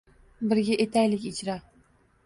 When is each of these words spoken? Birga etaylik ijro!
Birga 0.53 0.77
etaylik 0.87 1.29
ijro! 1.33 1.61